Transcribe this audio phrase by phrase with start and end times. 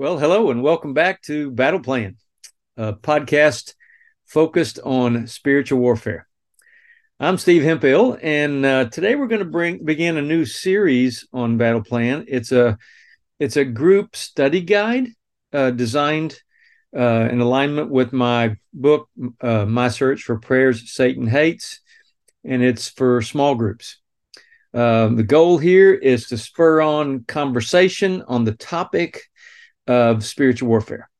[0.00, 2.18] Well, hello and welcome back to Battle Plan,
[2.76, 3.74] a podcast
[4.26, 6.28] focused on spiritual warfare.
[7.18, 11.56] I'm Steve Hemphill, and uh, today we're going to bring begin a new series on
[11.56, 12.26] Battle Plan.
[12.28, 12.78] It's a
[13.40, 15.08] it's a group study guide
[15.52, 16.40] uh, designed
[16.96, 19.08] uh, in alignment with my book,
[19.40, 21.80] uh, My Search for Prayers Satan Hates,
[22.44, 23.98] and it's for small groups.
[24.72, 29.22] Um, the goal here is to spur on conversation on the topic
[29.88, 31.10] of spiritual warfare.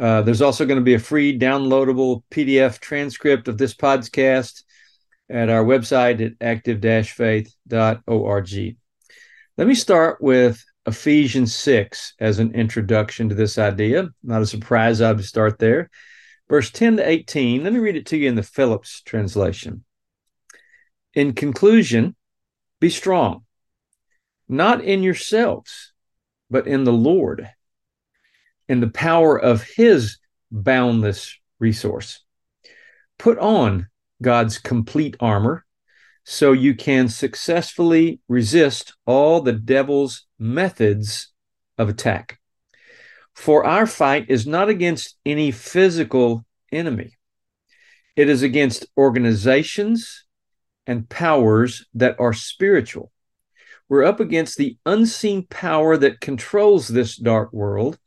[0.00, 4.62] Uh, there's also going to be a free downloadable PDF transcript of this podcast
[5.28, 8.76] at our website at active-faith.org.
[9.58, 14.08] Let me start with Ephesians 6 as an introduction to this idea.
[14.22, 15.90] Not a surprise I would start there.
[16.48, 19.84] Verse 10 to 18, let me read it to you in the Phillips translation.
[21.12, 22.16] In conclusion,
[22.80, 23.44] be strong,
[24.48, 25.92] not in yourselves,
[26.48, 27.50] but in the Lord
[28.70, 30.18] in the power of his
[30.52, 32.22] boundless resource.
[33.18, 33.88] Put on
[34.22, 35.66] God's complete armor
[36.24, 41.32] so you can successfully resist all the devil's methods
[41.78, 42.38] of attack.
[43.34, 47.16] For our fight is not against any physical enemy,
[48.14, 50.26] it is against organizations
[50.86, 53.10] and powers that are spiritual.
[53.88, 57.98] We're up against the unseen power that controls this dark world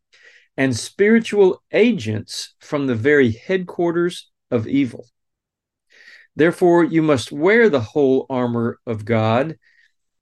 [0.58, 5.08] and spiritual agents from the very headquarters of evil.
[6.36, 9.58] Therefore, you must wear the whole armor of God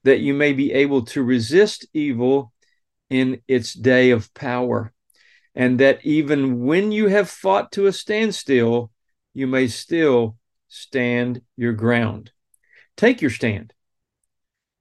[0.04, 2.52] that you may be able to resist evil
[3.08, 4.92] in its day of power,
[5.54, 8.90] and that even when you have fought to a standstill,
[9.34, 10.36] you may still
[10.68, 12.32] stand your ground.
[12.96, 13.72] Take your stand.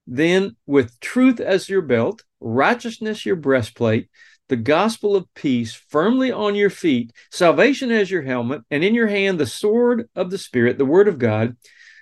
[0.07, 4.09] Then, with truth as your belt, righteousness your breastplate,
[4.52, 9.07] the gospel of peace firmly on your feet, salvation as your helmet, and in your
[9.07, 11.55] hand the sword of the Spirit, the word of God.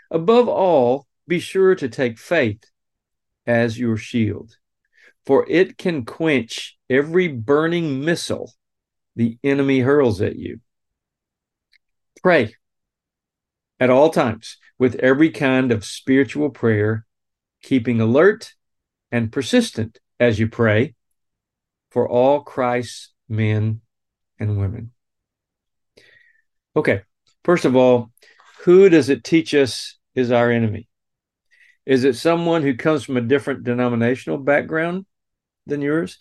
[0.10, 2.64] Above all, be sure to take faith
[3.46, 4.58] as your shield,
[5.28, 8.52] for it can quench every burning missile
[9.16, 10.60] the enemy hurls at you.
[12.24, 12.56] Pray
[13.80, 17.06] at all times with every kind of spiritual prayer,
[17.62, 18.56] keeping alert
[19.12, 20.96] and persistent as you pray
[21.92, 23.82] for all Christ's men
[24.40, 24.92] and women.
[26.76, 27.02] Okay,
[27.44, 28.12] first of all,
[28.64, 30.88] who does it teach us is our enemy?
[31.86, 35.06] Is it someone who comes from a different denominational background
[35.66, 36.18] than yours?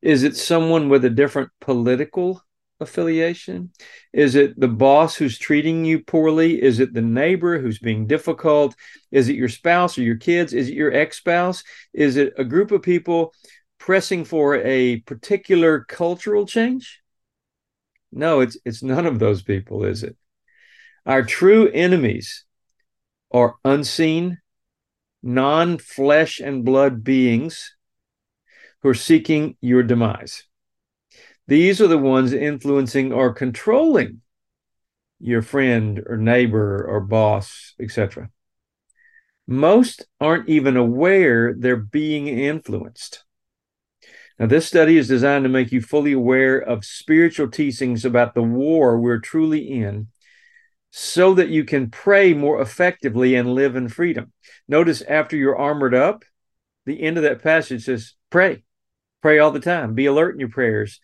[0.00, 2.42] Is it someone with a different political
[2.80, 3.70] affiliation?
[4.12, 6.60] Is it the boss who's treating you poorly?
[6.60, 8.74] Is it the neighbor who's being difficult?
[9.10, 10.52] Is it your spouse or your kids?
[10.52, 11.62] Is it your ex spouse?
[11.94, 13.32] Is it a group of people
[13.82, 17.02] pressing for a particular cultural change?
[18.12, 20.16] No, it's it's none of those people, is it?
[21.04, 22.44] Our true enemies
[23.32, 24.38] are unseen,
[25.20, 27.74] non-flesh and blood beings
[28.82, 30.44] who are seeking your demise.
[31.48, 34.20] These are the ones influencing or controlling
[35.18, 38.30] your friend or neighbor or boss, etc.
[39.48, 43.24] Most aren't even aware they're being influenced.
[44.38, 48.42] Now, this study is designed to make you fully aware of spiritual teachings about the
[48.42, 50.08] war we're truly in
[50.90, 54.32] so that you can pray more effectively and live in freedom.
[54.68, 56.24] Notice after you're armored up,
[56.84, 58.64] the end of that passage says, pray,
[59.22, 61.00] pray all the time, be alert in your prayers.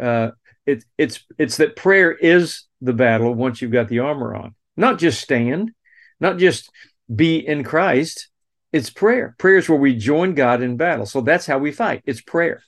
[0.00, 0.30] Uh,
[0.66, 4.98] it, it's, it's that prayer is the battle once you've got the armor on, not
[4.98, 5.70] just stand,
[6.18, 6.70] not just
[7.14, 8.28] be in Christ.
[8.72, 9.34] It's prayer.
[9.38, 11.06] Prayer is where we join God in battle.
[11.06, 12.02] So that's how we fight.
[12.04, 12.62] It's prayer.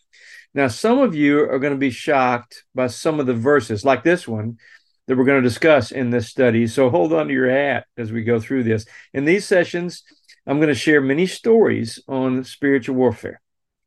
[0.54, 4.04] Now, some of you are going to be shocked by some of the verses, like
[4.04, 4.58] this one
[5.06, 6.66] that we're going to discuss in this study.
[6.66, 8.84] So hold on to your hat as we go through this.
[9.12, 10.04] In these sessions,
[10.46, 13.40] I'm going to share many stories on spiritual warfare.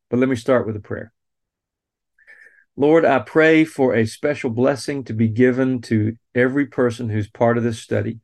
[0.09, 1.13] But let me start with a prayer.
[2.77, 7.57] Lord, I pray for a special blessing to be given to every person who's part
[7.57, 8.19] of this study.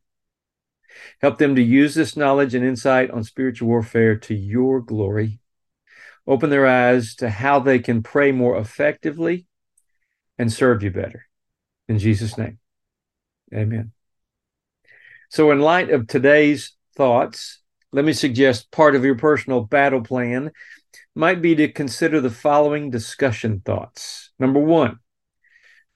[1.22, 5.40] Help them to use this knowledge and insight on spiritual warfare to your glory
[6.32, 9.46] open their eyes to how they can pray more effectively
[10.38, 11.26] and serve you better.
[11.90, 12.58] In Jesus' name,
[13.54, 13.92] amen.
[15.30, 17.60] So, in light of today's thoughts,
[17.92, 20.52] let me suggest part of your personal battle plan
[21.14, 24.32] might be to consider the following discussion thoughts.
[24.40, 25.00] Number one,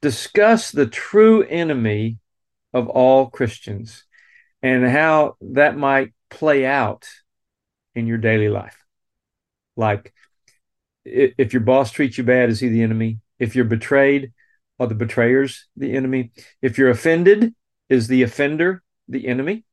[0.01, 2.17] discuss the true enemy
[2.73, 4.03] of all Christians
[4.61, 7.07] and how that might play out
[7.93, 8.84] in your daily life.
[9.75, 10.13] Like
[11.03, 13.19] if your boss treats you bad, is he the enemy?
[13.39, 14.33] If you're betrayed,
[14.79, 16.31] are the betrayers the enemy?
[16.61, 17.53] If you're offended,
[17.89, 19.65] is the offender the enemy?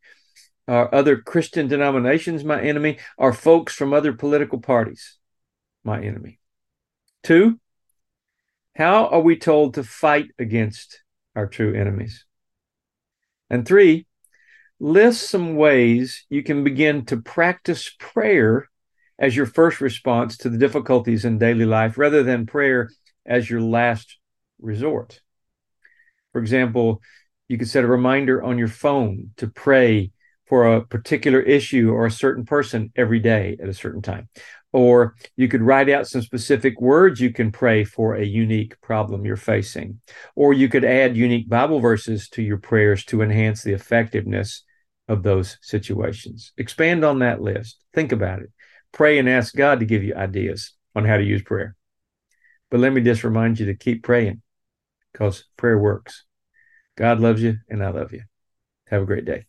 [0.68, 2.98] Are other Christian denominations my enemy?
[3.18, 5.18] Are folks from other political parties
[5.84, 6.38] my enemy?
[7.22, 7.58] Two,
[8.76, 11.02] how are we told to fight against
[11.34, 12.24] our true enemies?
[13.50, 14.06] And three,
[14.78, 18.68] list some ways you can begin to practice prayer
[19.18, 22.90] as your first response to the difficulties in daily life rather than prayer
[23.26, 24.18] as your last
[24.60, 25.20] resort.
[26.32, 27.00] For example,
[27.48, 30.12] you could set a reminder on your phone to pray
[30.46, 34.28] for a particular issue or a certain person every day at a certain time.
[34.72, 39.24] Or you could write out some specific words you can pray for a unique problem
[39.24, 40.00] you're facing.
[40.34, 44.62] Or you could add unique Bible verses to your prayers to enhance the effectiveness
[45.08, 46.52] of those situations.
[46.56, 47.78] Expand on that list.
[47.92, 48.50] Think about it.
[48.92, 51.76] Pray and ask God to give you ideas on how to use prayer.
[52.70, 54.42] But let me just remind you to keep praying
[55.12, 56.24] because prayer works.
[56.96, 58.22] God loves you, and I love you.
[58.88, 59.46] Have a great day.